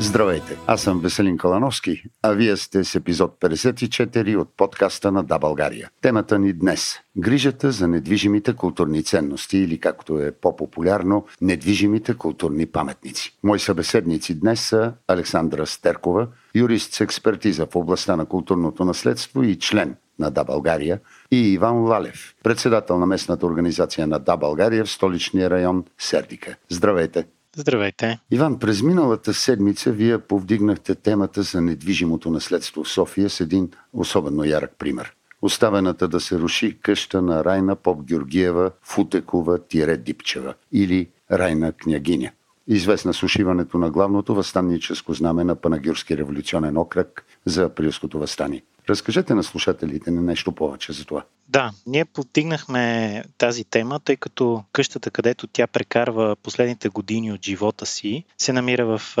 [0.00, 5.38] Здравейте, аз съм Веселин Калановски, а вие сте с епизод 54 от подкаста на Да
[5.38, 5.90] България.
[6.02, 13.38] Темата ни днес– грижата за недвижимите културни ценности или както е по-популярно, недвижимите културни паметници.
[13.42, 19.58] Мои събеседници днес са Александра Стеркова, юрист с експертиза в областта на културното наследство и
[19.58, 24.90] член на Да България, и Иван Валев, председател на местната организация на Да България в
[24.90, 26.56] столичния район Сердика.
[26.68, 27.24] Здравейте!
[27.58, 28.18] Здравейте.
[28.30, 34.44] Иван, през миналата седмица вие повдигнахте темата за недвижимото наследство в София с един особено
[34.44, 35.14] ярък пример.
[35.42, 42.30] Оставената да се руши къща на Райна Поп Георгиева Футекова-Дипчева или Райна Княгиня.
[42.66, 48.62] Известна с ушиването на главното възстанническо знаме на Панагюрски революционен окръг за априлското възстание.
[48.88, 51.24] Разкажете на слушателите на нещо повече за това.
[51.48, 57.86] Да, ние подтигнахме тази тема, тъй като къщата, където тя прекарва последните години от живота
[57.86, 59.18] си, се намира в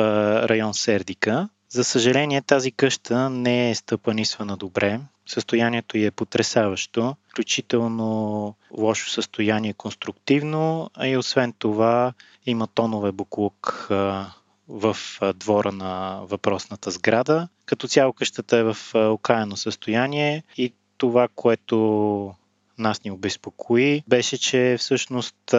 [0.48, 1.48] район Сердика.
[1.70, 5.00] За съжаление, тази къща не е стъпанисвана добре.
[5.26, 12.12] Състоянието й е потрясаващо, включително лошо състояние конструктивно, а и освен това
[12.46, 13.88] има тонове буклук
[14.68, 14.96] в
[15.34, 17.48] двора на въпросната сграда.
[17.66, 22.34] Като цяло къщата е в окаяно състояние и това, което
[22.78, 25.54] нас ни обезпокои, беше, че всъщност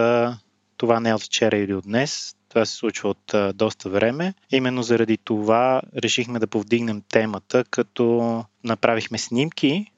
[0.76, 2.36] това не е от вчера или от днес.
[2.48, 4.34] Това се случва от доста време.
[4.50, 9.92] Именно заради това решихме да повдигнем темата, като направихме снимки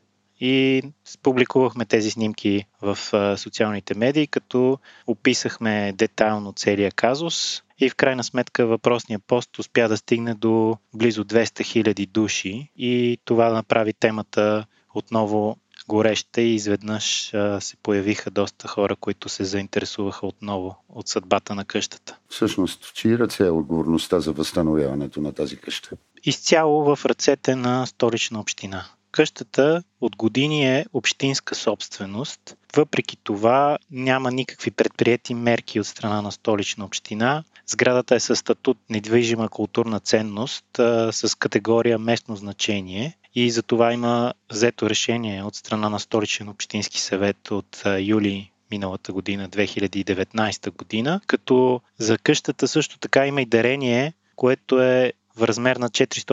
[0.45, 0.83] и
[1.23, 2.99] публикувахме тези снимки в
[3.39, 9.97] социалните медии, като описахме детайлно целия казус и в крайна сметка въпросният пост успя да
[9.97, 15.57] стигне до близо 200 000 души и това направи темата отново
[15.89, 21.65] гореща и изведнъж а, се появиха доста хора, които се заинтересуваха отново от съдбата на
[21.65, 22.19] къщата.
[22.29, 25.91] Всъщност, в чии ръце е отговорността за възстановяването на тази къща?
[26.25, 28.85] Изцяло в ръцете на столична община.
[29.13, 32.57] Къщата от години е общинска собственост.
[32.77, 37.45] Въпреки това няма никакви предприяти мерки от страна на столична община.
[37.67, 40.65] Сградата е със статут недвижима културна ценност
[41.11, 47.01] с категория местно значение и за това има взето решение от страна на столичен общински
[47.01, 54.13] съвет от юли миналата година, 2019 година, като за къщата също така има и дарение,
[54.37, 56.25] което е в размер на 400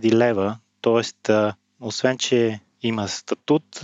[0.00, 1.02] 000 лева, т.е.
[1.84, 3.80] освен, че има статут,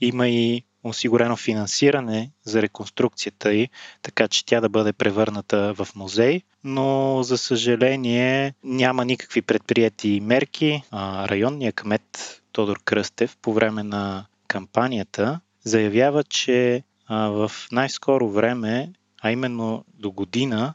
[0.00, 3.68] има и осигурено финансиране за реконструкцията й,
[4.02, 10.82] така че тя да бъде превърната в музей, но за съжаление няма никакви предприяти мерки.
[10.92, 19.84] Районният кмет Тодор Кръстев по време на кампанията заявява, че в най-скоро време, а именно
[19.94, 20.74] до година,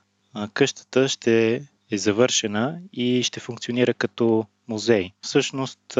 [0.53, 5.11] къщата ще е завършена и ще функционира като музей.
[5.21, 5.97] Всъщност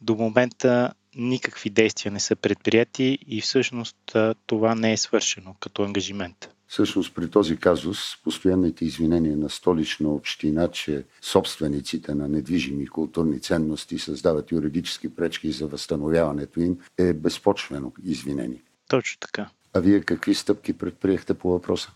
[0.00, 6.48] до момента никакви действия не са предприяти и всъщност това не е свършено като ангажимент.
[6.68, 13.98] Всъщност при този казус постоянните извинения на столична община, че собствениците на недвижими културни ценности
[13.98, 18.62] създават юридически пречки за възстановяването им е безпочвено извинение.
[18.88, 19.50] Точно така.
[19.74, 21.92] А вие какви стъпки предприехте по въпроса?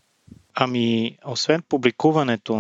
[0.59, 2.57] Ами, освен публикуването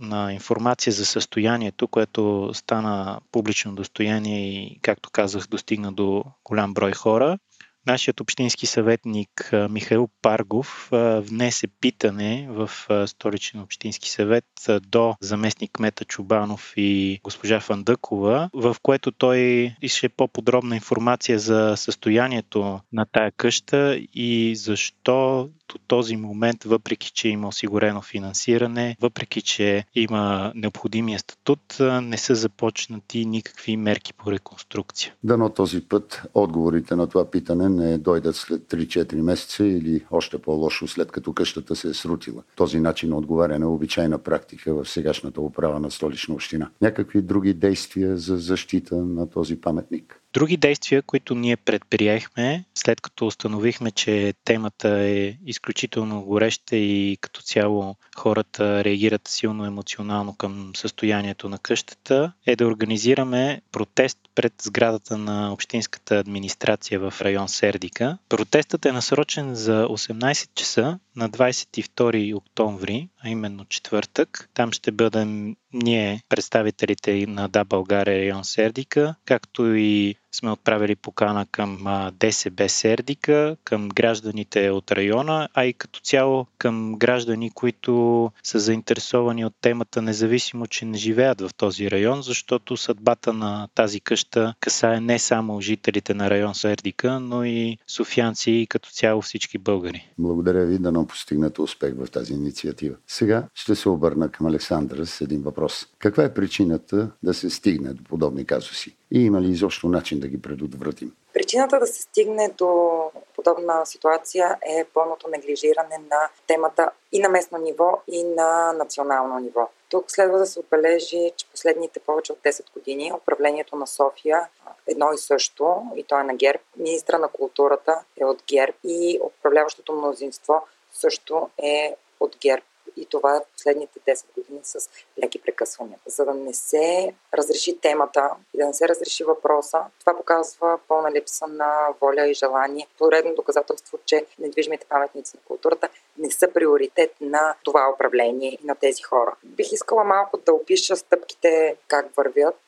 [0.00, 6.92] на информация за състоянието, което стана публично достояние и, както казах, достигна до голям брой
[6.92, 7.38] хора,
[7.86, 10.88] Нашият общински съветник Михаил Паргов
[11.18, 12.70] внесе питане в
[13.06, 14.44] столичен общински съвет
[14.82, 22.80] до заместник кмета Чубанов и госпожа Фандъкова, в което той ише по-подробна информация за състоянието
[22.92, 29.84] на тая къща и защо до този момент, въпреки че има осигурено финансиране, въпреки че
[29.94, 35.14] има необходимия статут, не са започнати никакви мерки по реконструкция.
[35.24, 40.88] Дано този път отговорите на това питане не дойдат след 3-4 месеца или още по-лошо
[40.88, 42.42] след като къщата се е срутила.
[42.56, 46.70] Този начин на отговаряне е обичайна практика в сегашната управа на столична община.
[46.82, 50.21] Някакви други действия за защита на този паметник?
[50.32, 57.42] Други действия, които ние предприехме, след като установихме, че темата е изключително гореща и като
[57.42, 65.18] цяло хората реагират силно емоционално към състоянието на къщата, е да организираме протест пред сградата
[65.18, 68.18] на Общинската администрация в район Сердика.
[68.28, 74.48] Протестът е насрочен за 18 часа на 22 октомври, а именно четвъртък.
[74.54, 81.46] Там ще бъдем ние, представителите на Да България район Сердика, както и сме отправили покана
[81.46, 81.78] към
[82.12, 89.44] ДСБ Сердика, към гражданите от района, а и като цяло към граждани, които са заинтересовани
[89.44, 95.00] от темата, независимо, че не живеят в този район, защото съдбата на тази къща касае
[95.00, 100.08] не само жителите на район Сердика, но и софианци и като цяло всички българи.
[100.18, 102.96] Благодаря ви, да но постигнете успех в тази инициатива.
[103.06, 105.86] Сега ще се обърна към Александър с един въпрос.
[105.98, 108.96] Каква е причината да се стигне до подобни казуси?
[109.14, 111.12] И има ли изобщо начин да ги предотвратим?
[111.32, 113.00] Причината да се стигне до
[113.34, 119.68] подобна ситуация е пълното неглижиране на темата и на местно ниво, и на национално ниво.
[119.88, 124.48] Тук следва да се отбележи, че последните повече от 10 години управлението на София
[124.86, 126.62] едно и също, и то е на ГЕРБ.
[126.76, 132.62] Министра на културата е от ГЕРБ и управляващото мнозинство също е от ГЕРБ
[132.96, 134.90] и това е последните 10 години с
[135.22, 135.98] леки прекъсвания.
[136.06, 141.12] За да не се разреши темата и да не се разреши въпроса, това показва пълна
[141.12, 142.86] липса на воля и желание.
[142.98, 145.88] Поредно доказателство, че недвижимите паметници на културата
[146.22, 149.34] не са приоритет на това управление и на тези хора.
[149.44, 152.58] Бих искала малко да опиша стъпките как вървят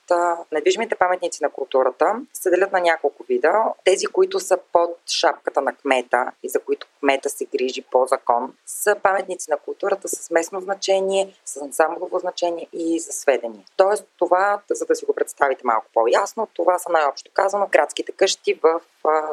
[0.53, 3.65] недвижимите паметници на културата се делят на няколко вида.
[3.85, 8.55] Тези, които са под шапката на кмета и за които кмета се грижи по закон,
[8.67, 13.65] са паметници на културата с местно значение, с ансамблово значение и за сведения.
[13.77, 18.61] Тоест това, за да си го представите малко по-ясно, това са най-общо казано градските къщи
[18.63, 18.81] в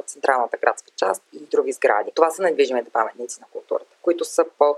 [0.06, 2.12] централната градска част и други сгради.
[2.16, 4.78] Това са недвижимите паметници на културата, които са под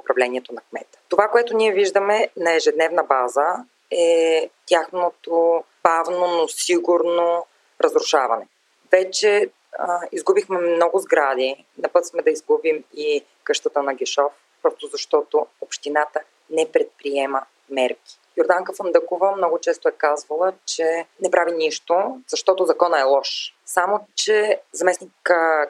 [0.00, 0.98] управлението на кмета.
[1.08, 7.46] Това, което ние виждаме на ежедневна база е тяхното бавно, но сигурно
[7.80, 8.48] разрушаване.
[8.90, 11.64] Вече а, изгубихме много сгради.
[11.78, 14.32] На път сме да изгубим и къщата на Гешов,
[14.62, 16.20] просто защото общината
[16.50, 18.20] не предприема мерки.
[18.36, 23.54] Йорданка Фандъкова много често е казвала, че не прави нищо, защото закона е лош.
[23.66, 25.12] Само, че заместник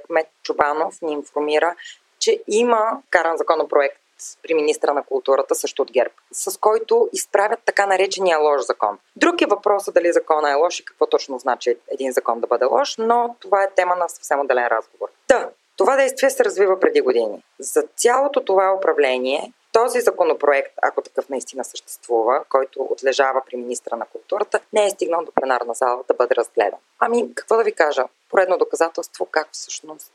[0.06, 1.75] кмет Чубанов ни информира,
[2.20, 4.00] че има каран законопроект
[4.43, 8.99] при министра на културата, също от ГЕРБ, с който изправят така наречения лош закон.
[9.17, 12.64] Друг е въпросът дали закона е лош и какво точно значи един закон да бъде
[12.64, 15.08] лош, но това е тема на съвсем отделен разговор.
[15.28, 17.43] Да, това действие се развива преди години.
[17.58, 24.06] За цялото това управление този законопроект, ако такъв наистина съществува, който отлежава при министра на
[24.06, 26.78] културата, не е стигнал до пленарна зала да бъде разгледан.
[26.99, 28.05] Ами, какво да ви кажа?
[28.31, 30.12] Поредно доказателство как всъщност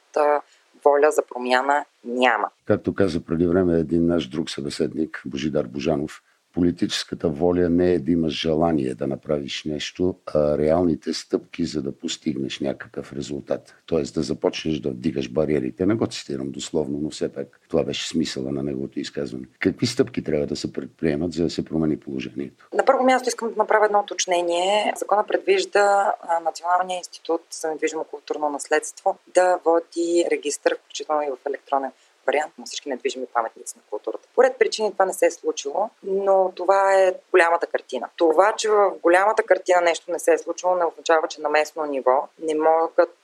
[0.86, 2.50] воля за промяна няма.
[2.66, 6.22] Както каза преди време един наш друг събеседник, Божидар Божанов,
[6.56, 11.92] политическата воля не е да имаш желание да направиш нещо, а реалните стъпки, за да
[11.92, 13.76] постигнеш някакъв резултат.
[13.86, 15.86] Тоест да започнеш да вдигаш бариерите.
[15.86, 19.46] Не го цитирам дословно, но все пак това беше смисъла на неговото изказване.
[19.60, 22.68] Какви стъпки трябва да се предприемат, за да се промени положението?
[22.74, 24.94] На първо място искам да направя едно уточнение.
[24.98, 26.14] Закона предвижда
[26.46, 31.92] Националния институт за недвижимо културно наследство да води регистър, включително и в електронен
[32.28, 34.28] вариант на всички недвижими паметници на културата.
[34.36, 38.10] Поред причини това не се е случило, но това е голямата картина.
[38.16, 41.86] Това, че в голямата картина нещо не се е случило, не означава, че на местно
[41.86, 43.18] ниво не могат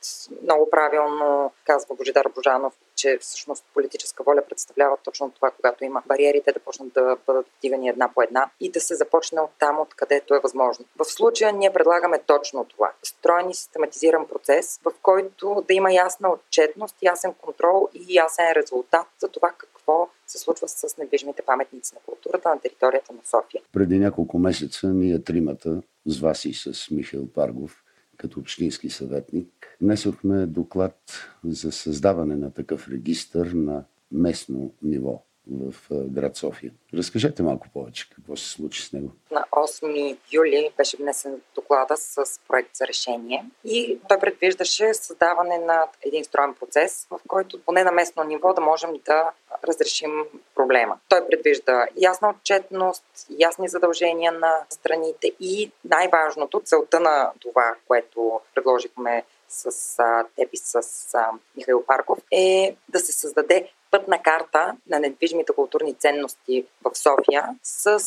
[0.43, 6.51] много правилно, казва Божидар Божанов, че всъщност политическа воля представлява точно това, когато има бариерите
[6.51, 10.35] да почнат да бъдат вдигани една по една и да се започне от там, откъдето
[10.35, 10.85] е възможно.
[10.95, 12.91] В случая ние предлагаме точно това.
[13.03, 19.07] Строен и систематизиран процес, в който да има ясна отчетност, ясен контрол и ясен резултат
[19.19, 23.61] за това какво се случва с недвижимите паметници на културата на територията на София.
[23.73, 27.80] Преди няколко месеца ние тримата, с вас и с Михаил Паргов,
[28.21, 30.97] като общински съветник, внесохме доклад
[31.43, 36.71] за създаване на такъв регистър на местно ниво в град София.
[36.93, 39.11] Разкажете малко повече какво се случи с него.
[39.31, 45.87] На 8 юли беше внесен доклада с проект за решение и той предвиждаше създаване на
[46.05, 49.31] един строен процес, в който поне на местно ниво да можем да
[49.67, 50.11] разрешим
[50.55, 50.99] проблема.
[51.09, 53.03] Той предвижда ясна отчетност,
[53.39, 59.97] ясни задължения на страните и най-важното, целта на това, което предложихме с
[60.35, 60.81] теб и с
[61.13, 67.49] а, Михаил Парков, е да се създаде пътна карта на недвижимите културни ценности в София
[67.63, 67.99] с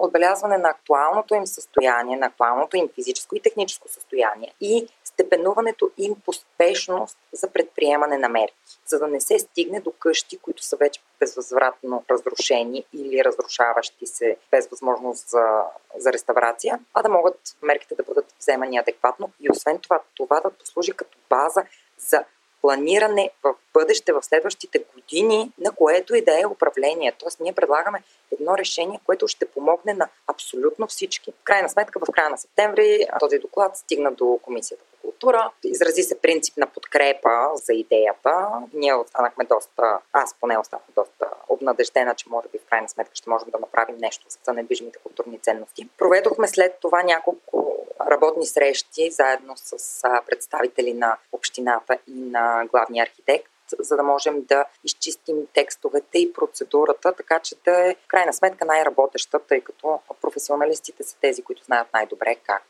[0.00, 6.14] отбелязване на актуалното им състояние, на актуалното им физическо и техническо състояние и степенуването им
[6.24, 10.76] по спешност за предприемане на мерки, за да не се стигне до къщи, които са
[10.76, 15.62] вече безвъзвратно разрушени или разрушаващи се без възможност за,
[15.98, 20.50] за реставрация, а да могат мерките да бъдат вземани адекватно и освен това това да
[20.50, 21.64] послужи като база
[21.98, 22.24] за
[22.66, 27.12] планиране в бъдеще, в следващите години, на което и да е управление.
[27.18, 31.32] Тоест, ние предлагаме едно решение, което ще помогне на абсолютно всички.
[31.32, 35.50] В крайна сметка, в края на септември този доклад стигна до Комисията по култура.
[35.64, 38.48] Изрази се принцип на подкрепа за идеята.
[38.72, 43.30] Ние останахме доста, аз поне останах доста обнадеждена, че може би в крайна сметка ще
[43.30, 45.88] можем да направим нещо за недвижимите културни ценности.
[45.98, 47.55] Проведохме след това няколко
[48.00, 54.64] работни срещи заедно с представители на общината и на главния архитект за да можем да
[54.84, 61.02] изчистим текстовете и процедурата, така че да е в крайна сметка най-работеща, тъй като професионалистите
[61.02, 62.62] са тези, които знаят най-добре как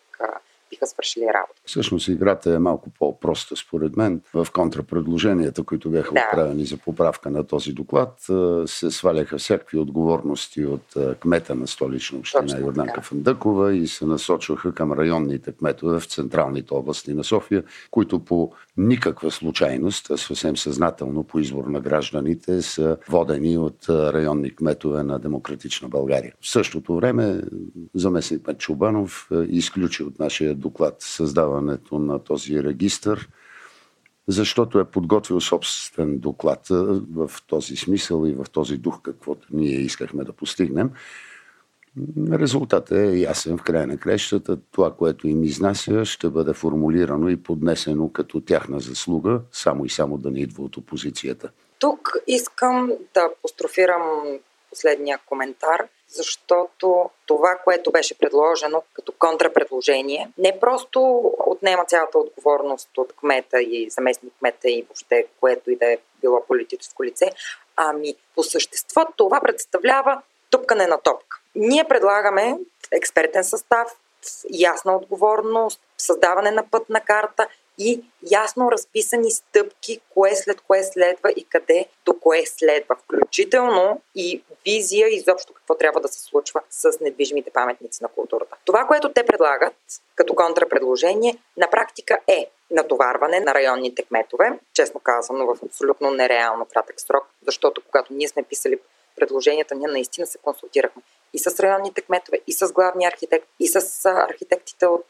[0.71, 1.61] биха свършили работа.
[1.65, 4.21] Всъщност играта е малко по-проста според мен.
[4.35, 6.21] В контрапредложенията, които бяха да.
[6.21, 8.27] отправени за поправка на този доклад,
[8.67, 13.01] се сваляха всякакви отговорности от кмета на столична община Точно, Йорданка.
[13.01, 19.31] Фандъкова и се насочваха към районните кметове в централните области на София, които по никаква
[19.31, 25.89] случайност, а съвсем съзнателно по избор на гражданите са водени от районни кметове на Демократична
[25.89, 26.33] България.
[26.41, 27.43] В същото време
[27.95, 33.29] заместник Пет Чубанов изключи от нашия доклад създаването на този регистр,
[34.29, 36.67] защото е подготвил собствен доклад
[37.15, 40.91] в този смисъл и в този дух, каквото ние искахме да постигнем.
[42.33, 44.59] Резултатът е ясен в края на крещата.
[44.73, 50.19] Това, което им изнася, ще бъде формулирано и поднесено като тяхна заслуга, само и само
[50.19, 51.51] да не идва от опозицията.
[51.79, 54.39] Тук искам да апострофирам
[54.71, 63.13] последния коментар, защото това, което беше предложено като контрапредложение, не просто отнема цялата отговорност от
[63.13, 67.31] кмета и заместник кмета и въобще което и да е било политическо лице,
[67.77, 71.41] ами по същество това представлява тупкане на топка.
[71.57, 72.59] Ние предлагаме
[72.93, 73.93] експертен състав,
[74.51, 77.49] ясна отговорност, създаване на пътна карта
[77.79, 84.43] и ясно разписани стъпки, кое след кое следва и къде до кое следва, включително и
[84.65, 88.57] визия изобщо какво трябва да се случва с недвижимите паметници на културата.
[88.65, 89.75] Това, което те предлагат
[90.15, 97.01] като контрапредложение, на практика е натоварване на районните кметове, честно казано в абсолютно нереално кратък
[97.01, 98.79] срок, защото когато ние сме писали
[99.17, 101.03] предложенията, ние наистина се консултирахме
[101.37, 105.07] и с районните кметове, и с главния архитект, и с архитектите от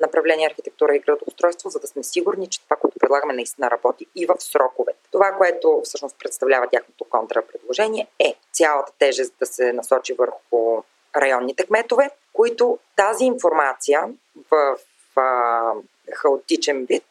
[0.00, 4.26] направление архитектура и градоустройство, за да сме сигурни, че това, което предлагаме, наистина работи и
[4.26, 4.92] в срокове.
[5.12, 10.82] Това, което всъщност представлява тяхното контрапредложение е цялата тежест да се насочи върху
[11.16, 14.08] районните кметове, които тази информация
[14.50, 14.78] в,
[15.16, 15.74] в
[16.12, 17.04] хаотичен вид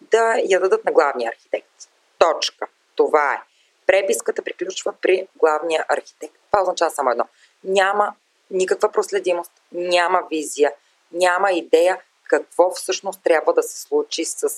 [0.00, 1.88] да я дадат на главния архитект.
[2.18, 2.66] Точка.
[2.96, 3.42] Това е.
[3.86, 6.34] Преписката приключва при главния архитект.
[6.50, 7.24] Това означава само едно.
[7.64, 8.14] Няма
[8.50, 10.72] никаква проследимост, няма визия,
[11.12, 14.48] няма идея какво всъщност трябва да се случи с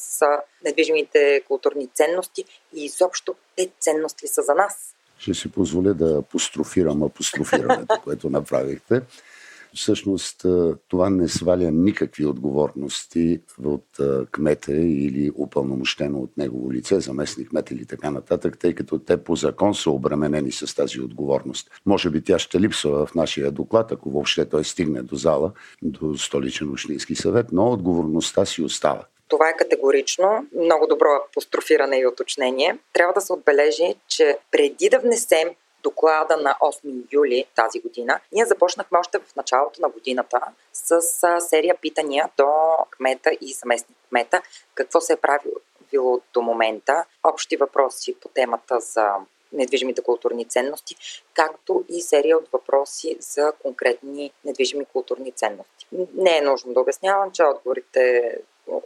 [0.65, 2.45] недвижимите културни ценности
[2.75, 4.95] и изобщо те ценности са за нас.
[5.19, 9.03] Ще си позволя да апострофирам апострофирането, което направихте.
[9.75, 10.47] Всъщност
[10.89, 13.87] това не сваля никакви отговорности от
[14.33, 19.37] кмета или упълномощено от негово лице, заместник кмет или така нататък, тъй като те по
[19.37, 21.71] закон са обременени с тази отговорност.
[21.87, 25.53] Може би тя ще липсва в нашия доклад, ако въобще той стигне до зала,
[25.83, 29.05] до столичен общински съвет, но отговорността си остава.
[29.29, 30.47] Това е категорично.
[30.65, 32.79] Много добро апострофиране и уточнение.
[32.93, 35.49] Трябва да се отбележи, че преди да внесем
[35.83, 40.41] доклада на 8 юли тази година, ние започнахме още в началото на годината
[40.73, 41.01] с
[41.41, 44.43] серия питания до кмета и заместник кмета.
[44.75, 45.55] Какво се е правило
[46.35, 49.15] до момента, общи въпроси по темата за
[49.53, 50.97] недвижимите културни ценности,
[51.35, 55.87] както и серия от въпроси за конкретни недвижими културни ценности.
[56.15, 58.37] Не е нужно да обяснявам, че отговорите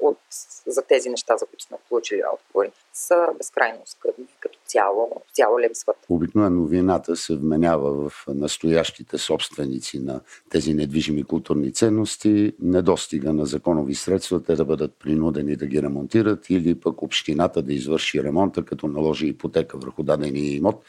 [0.00, 0.18] от,
[0.66, 4.26] за тези неща, за които сме получили отговори, са безкрайно скъдни.
[4.40, 5.96] Като цяло, цяло липсват.
[6.08, 13.94] Обикновено вината се вменява в настоящите собственици на тези недвижими културни ценности, недостига на законови
[13.94, 18.88] средства, те да бъдат принудени да ги ремонтират или пък общината да извърши ремонта, като
[18.88, 20.82] наложи ипотека върху дадения имот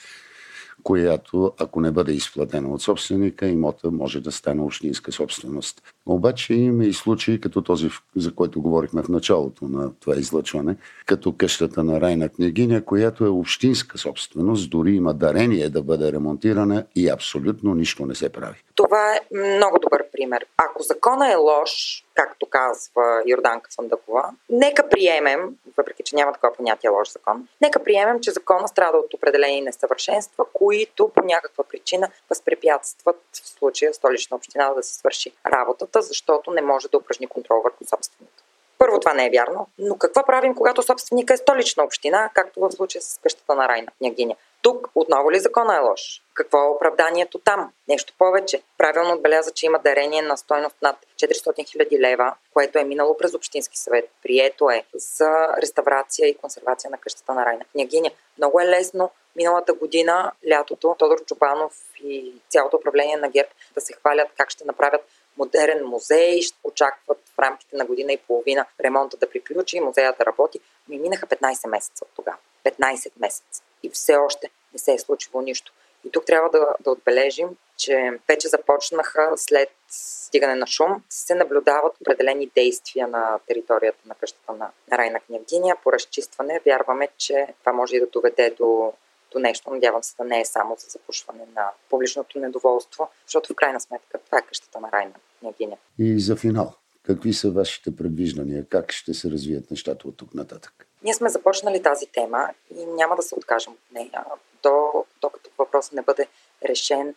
[0.88, 5.82] която, ако не бъде изплатена от собственика, имота може да стане общинска собственост.
[6.06, 10.76] Обаче има и случаи, като този, за който говорихме в началото на това излъчване,
[11.06, 16.84] като къщата на Райна княгиня, която е общинска собственост, дори има дарение да бъде ремонтирана
[16.96, 18.64] и абсолютно нищо не се прави.
[18.76, 20.46] Това е много добър пример.
[20.58, 26.90] Ако закона е лош, както казва Йорданка Сандакова, нека приемем, въпреки че няма такова понятие
[26.90, 33.22] лош закон, нека приемем, че закона страда от определени несъвършенства, които по някаква причина възпрепятстват
[33.34, 37.86] в случая столична община да се свърши работата, защото не може да упражни контрол върху
[37.86, 38.44] собственика.
[38.78, 42.72] Първо, това не е вярно, но какво правим, когато собственика е столична община, както в
[42.72, 44.36] случая с къщата на Райна княгиня?
[44.62, 46.22] Тук отново ли закона е лош?
[46.34, 47.72] Какво е оправданието там?
[47.88, 48.62] Нещо повече.
[48.78, 53.34] Правилно отбеляза, че има дарение на стойност над 400 000 лева, което е минало през
[53.34, 54.10] Общински съвет.
[54.24, 58.12] Прието е за реставрация и консервация на къщата на Райна княгиня.
[58.38, 61.74] Много е лесно миналата година, лятото, Тодор Чубанов
[62.04, 65.02] и цялото управление на ГЕРБ да се хвалят как ще направят
[65.38, 70.26] модерен музей, очакват в рамките на година и половина ремонта да приключи и музеят да
[70.26, 70.60] работи.
[70.88, 72.38] Ми минаха 15 месеца от тогава.
[72.66, 73.64] 15 месеца.
[73.84, 75.74] И все още не се е случило нищо.
[76.06, 82.02] И тук трябва да, да отбележим, че вече започнаха след стигане на шум, се наблюдават
[82.02, 86.62] определени действия на територията на къщата на Райна княгиня по разчистване.
[86.66, 88.94] Вярваме, че това може и да доведе до
[89.32, 89.70] до нещо.
[89.70, 94.20] Надявам се да не е само за запушване на публичното недоволство, защото в крайна сметка
[94.26, 95.78] това е къщата на Райна княгиня.
[96.00, 96.74] И за финал,
[97.08, 98.66] какви са вашите предвиждания?
[98.70, 100.88] Как ще се развият нещата от тук нататък?
[101.04, 104.26] Ние сме започнали тази тема и няма да се откажем от нея,
[104.64, 106.28] до, докато въпросът не бъде
[106.70, 107.16] решен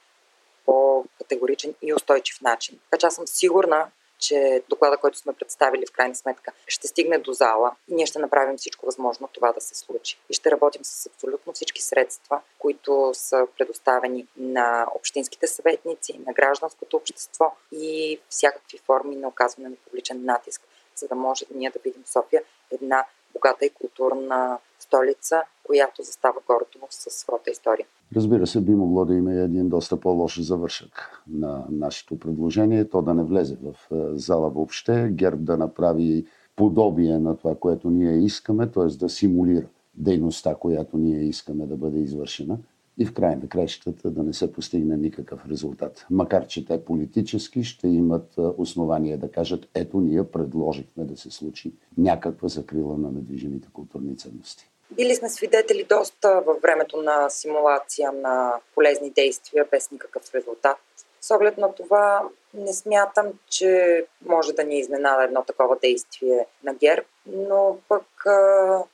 [0.67, 2.79] по категоричен и устойчив начин.
[2.91, 3.87] Така че аз съм сигурна,
[4.21, 8.19] че доклада, който сме представили в крайна сметка, ще стигне до зала и ние ще
[8.19, 10.19] направим всичко възможно това да се случи.
[10.31, 16.97] И ще работим с абсолютно всички средства, които са предоставени на общинските съветници, на гражданското
[16.97, 20.63] общество и всякакви форми на оказване на публичен натиск,
[20.97, 26.87] за да може ние да видим София една богата и културна столица, която застава гордо
[26.91, 27.87] със своята история.
[28.17, 33.15] Разбира се, би могло да има един доста по-лош завършък на нашето предложение, то да
[33.15, 38.71] не влезе в е, зала въобще, ГЕРБ да направи подобие на това, което ние искаме,
[38.71, 38.85] т.е.
[38.85, 42.59] да симулира дейността, която ние искаме да бъде извършена
[43.01, 46.07] и в край на краищата да не се постигне никакъв резултат.
[46.11, 51.73] Макар, че те политически ще имат основания да кажат, ето ние предложихме да се случи
[51.99, 54.71] някаква закрила на недвижимите културни ценности.
[54.97, 60.79] Били сме свидетели доста във времето на симулация на полезни действия без никакъв резултат.
[61.21, 66.75] С оглед на това не смятам, че може да ни изненада едно такова действие на
[66.75, 68.05] ГЕРБ, но пък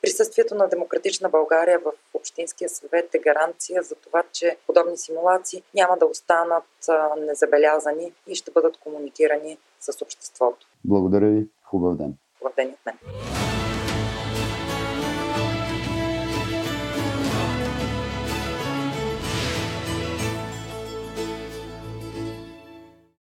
[0.03, 5.97] присъствието на демократична България в Общинския съвет е гаранция за това, че подобни симулации няма
[5.97, 6.65] да останат
[7.19, 10.67] незабелязани и ще бъдат комуникирани с обществото.
[10.85, 11.47] Благодаря ви.
[11.65, 12.15] Хубав ден.
[12.39, 12.99] Хубав ден от мен.